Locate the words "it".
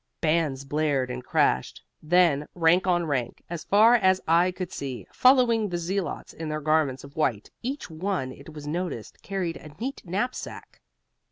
8.31-8.51